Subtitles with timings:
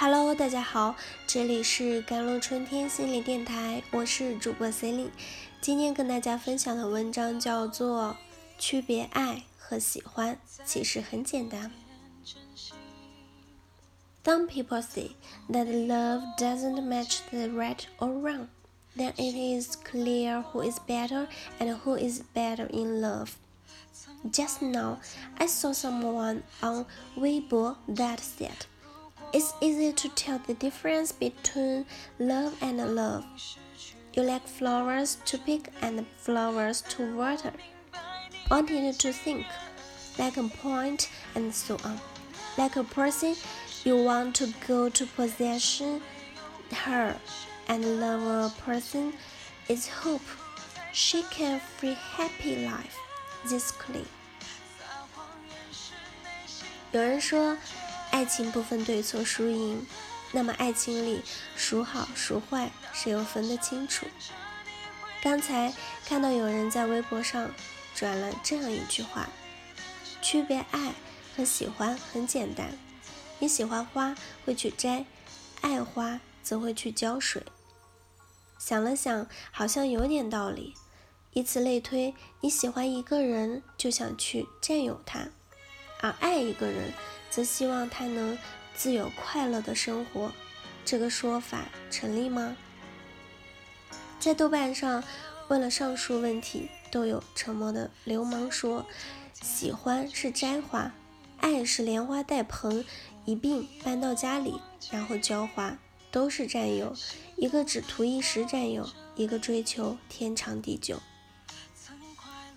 [0.00, 0.94] Hello，大家好，
[1.26, 5.10] 这里是甘露春天心理电台，我是主播 c e l i n e
[5.60, 8.16] 今天跟大家分享的文章叫做《
[8.60, 11.72] 区别爱和喜欢》，其实很简单。
[14.22, 15.12] 当 people say
[15.48, 18.48] that love doesn't match the right or wrong,
[18.96, 21.28] then it is clear who is better
[21.58, 23.30] and who is better in love.
[24.32, 24.98] Just now,
[25.38, 28.66] I saw someone on Weibo that said.
[29.32, 31.84] It's easy to tell the difference between
[32.18, 33.24] love and love.
[34.14, 37.52] You like flowers to pick and flowers to water.
[38.50, 39.44] Wanting to think,
[40.18, 42.00] like a point, and so on.
[42.56, 43.34] Like a person,
[43.84, 46.00] you want to go to possession
[46.72, 47.14] her,
[47.68, 49.12] and love a person
[49.68, 50.22] is hope
[50.92, 52.96] she can free happy life.
[53.48, 54.06] This clear.
[56.92, 57.56] 有人说。
[58.11, 59.87] 爱情不分对错输赢，
[60.31, 61.23] 那么爱情里
[61.55, 64.05] 孰好孰坏，谁又分得清楚？
[65.23, 65.73] 刚才
[66.05, 67.51] 看到有人在微博上
[67.95, 69.29] 转了这样一句话：
[70.21, 70.93] 区别爱
[71.35, 72.77] 和喜欢很简单，
[73.39, 75.05] 你喜欢花会去摘，
[75.61, 77.43] 爱花则会去浇水。
[78.59, 80.75] 想了想，好像有点道理。
[81.33, 85.29] 以此类推，你喜欢一个人就想去占有他，
[86.01, 86.93] 而爱一个人。
[87.31, 88.37] 则希望他能
[88.75, 90.31] 自由快乐的生活，
[90.85, 92.55] 这个说法成立吗？
[94.19, 95.03] 在豆瓣上
[95.47, 98.85] 问了上述问题，都有沉默的流氓说：
[99.41, 100.91] 喜欢是摘花，
[101.39, 102.85] 爱是连花带盆
[103.25, 105.77] 一并搬到家里，然后浇花，
[106.11, 106.93] 都是占有。
[107.37, 110.99] 一个只图一时占有，一个追求天长地久。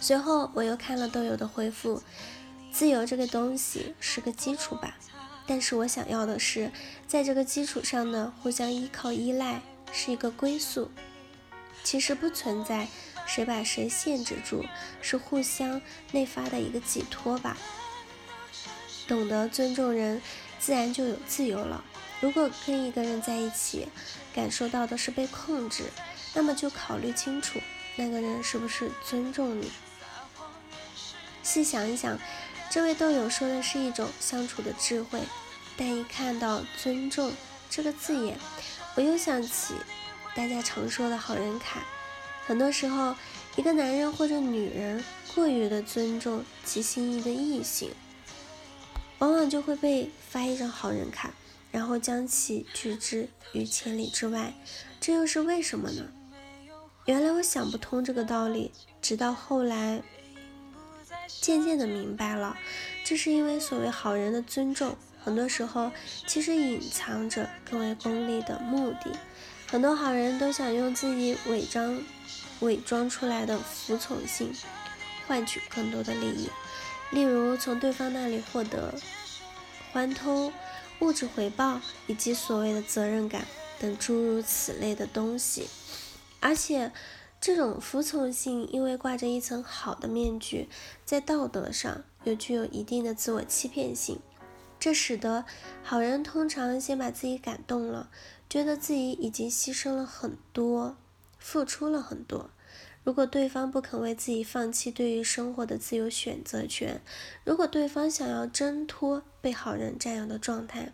[0.00, 2.02] 随后我又看了豆友的回复。
[2.72, 4.96] 自由这个东西是个基础吧，
[5.46, 6.72] 但是我想要的是，
[7.06, 9.60] 在这个基础上呢，互相依靠依赖
[9.92, 10.90] 是一个归宿。
[11.84, 12.88] 其实不存在
[13.26, 14.64] 谁把谁限制住，
[15.02, 15.82] 是互相
[16.12, 17.58] 内发的一个寄托吧。
[19.06, 20.22] 懂得尊重人，
[20.58, 21.84] 自然就有自由了。
[22.20, 23.88] 如果跟一个人在一起，
[24.34, 25.84] 感受到的是被控制，
[26.34, 27.60] 那么就考虑清楚，
[27.96, 29.70] 那个人是不是尊重你。
[31.42, 32.18] 细想一想。
[32.72, 35.20] 这位豆友说的是一种相处的智慧，
[35.76, 37.30] 但一看到“尊重”
[37.68, 38.38] 这个字眼，
[38.94, 39.74] 我又想起
[40.34, 41.84] 大家常说的好人卡。
[42.46, 43.14] 很多时候，
[43.56, 47.90] 一个男人或者女人过于的尊重其心仪的异性，
[49.18, 51.30] 往往就会被发一张好人卡，
[51.70, 54.54] 然后将其拒之于千里之外。
[54.98, 56.08] 这又是为什么呢？
[57.04, 58.72] 原来我想不通这个道理，
[59.02, 60.02] 直到后来。
[61.40, 62.56] 渐渐的明白了，
[63.04, 65.90] 这是因为所谓好人的尊重，很多时候
[66.26, 69.10] 其实隐藏着更为功利的目的。
[69.66, 72.02] 很多好人都想用自己伪装、
[72.60, 74.52] 伪装出来的服从性，
[75.26, 76.48] 换取更多的利益，
[77.10, 78.94] 例如从对方那里获得
[79.92, 80.52] 欢偷、
[81.00, 83.46] 物质回报以及所谓的责任感
[83.80, 85.68] 等诸如此类的东西，
[86.40, 86.92] 而且。
[87.42, 90.68] 这种服从性，因为挂着一层好的面具，
[91.04, 94.20] 在道德上又具有一定的自我欺骗性，
[94.78, 95.44] 这使得
[95.82, 98.10] 好人通常先把自己感动了，
[98.48, 100.96] 觉得自己已经牺牲了很多，
[101.36, 102.48] 付出了很多。
[103.02, 107.02] 如果对方不肯为自己放弃对于生活的自由选择权，
[107.42, 110.92] 如果对方想要挣脱被好人占有的状态，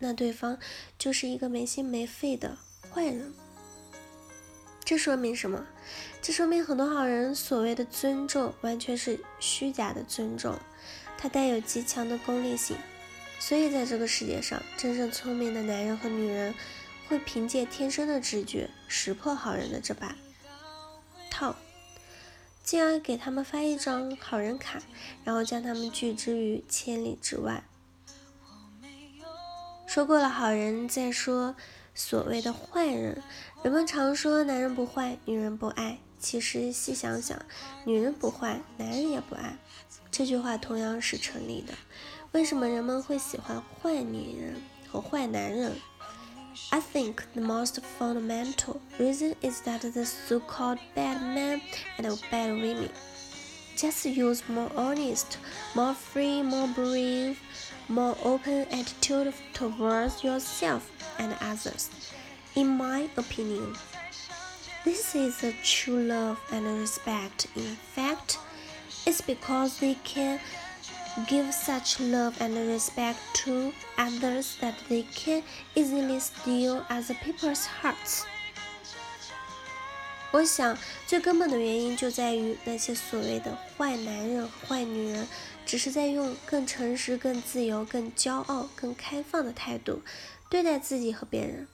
[0.00, 0.58] 那对方
[0.98, 2.58] 就是一个没心没肺的
[2.92, 3.32] 坏人。
[4.88, 5.66] 这说明什么？
[6.22, 10.58] 这说明很多好人所谓的尊重，完全是虚假的尊重，
[11.18, 12.74] 它带有极强的功利性。
[13.38, 16.54] 所以在这个世界上，真正聪明的男人和女人，
[17.06, 20.16] 会凭借天生的直觉识破好人的这把
[21.30, 21.54] 套，
[22.64, 24.80] 进而给他们发一张好人卡，
[25.22, 27.62] 然后将他们拒之于千里之外。
[29.86, 31.54] 说过了好人，再说。
[31.98, 33.20] 所谓的坏人，
[33.64, 35.98] 人们常说男人不坏，女人不爱。
[36.16, 37.36] 其实细想想，
[37.84, 39.58] 女人不坏，男人也不爱。
[40.08, 41.74] 这句话同样是成立的。
[42.30, 45.72] 为什么人们会喜欢坏女人和坏男人
[46.70, 51.60] ？I think the most fundamental reason is that the so-called bad men
[51.98, 52.90] and bad women
[53.76, 55.36] just use more honest,
[55.74, 57.38] more free, more brave.
[57.87, 60.89] more open attitude towards yourself
[61.19, 61.89] and others.
[62.55, 63.75] In my opinion,
[64.85, 67.47] this is a true love and respect.
[67.55, 68.37] In fact,
[69.05, 70.39] it's because they can
[71.27, 75.43] give such love and respect to others that they can
[75.75, 78.23] easily steal other people's hearts。
[80.31, 80.75] 我想，
[81.05, 85.27] 最根本的原因就在于那些所谓的坏男人、坏女人，
[85.68, 90.00] 只是在用更诚实、更自由、更骄傲、更开放的态度
[90.48, 91.68] 对待自己和别人。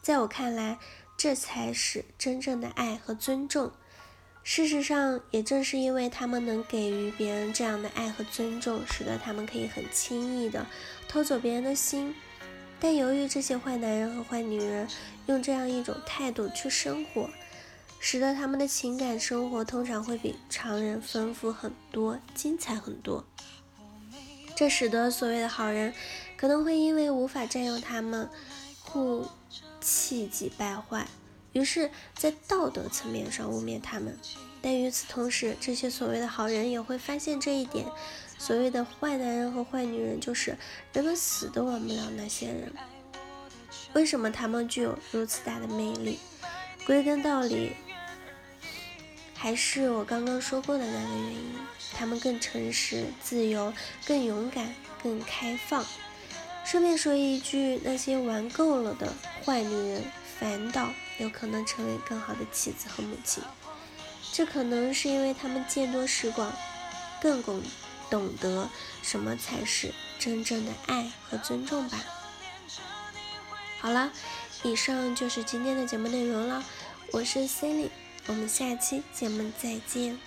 [0.00, 0.78] 在我看来，
[1.16, 3.72] 这才是真正的爱和尊重。
[4.44, 10.64] 事实上，也正是因为他们能给予别人这样的爱和尊重，使得他们可以很轻易的
[11.08, 12.14] 偷走别人的心。
[12.78, 14.86] 但由于这些坏男人和坏女人
[15.26, 17.28] 用这样一种态度去生活，
[18.00, 23.24] 使得他们的情感生活通常会比常人丰富很多、精彩很多。
[24.56, 25.92] 这使得所谓的好人
[26.36, 28.28] 可能会因为无法占有他们，
[28.84, 29.28] 故
[29.80, 31.06] 气急败坏，
[31.52, 34.16] 于是，在道德层面上污蔑他们。
[34.60, 37.86] 但与此同时，这些所谓的好人也会发现这一点：
[38.38, 40.56] 所谓的坏男人和坏女人，就是
[40.92, 42.72] 人们死都忘不了那些人。
[43.92, 46.18] 为什么他们具有如此大的魅力？
[46.86, 47.72] 归根到底。
[49.40, 51.54] 还是我刚刚说过的那个原因，
[51.94, 53.72] 他们更诚实、自由、
[54.04, 55.86] 更勇敢、更开放。
[56.64, 59.14] 顺便说一句，那些玩够了的
[59.44, 60.02] 坏女人，
[60.40, 63.40] 反倒有可能成为更好的妻子和母亲。
[64.32, 66.52] 这可能是因为他们见多识广，
[67.22, 67.62] 更懂
[68.10, 68.68] 懂得
[69.02, 71.98] 什么才是真正的爱和尊重吧。
[73.78, 74.10] 好了，
[74.64, 76.64] 以上就是今天的节目内容了。
[77.12, 77.88] 我是 Cindy。
[78.28, 80.18] 我们下期节目再见。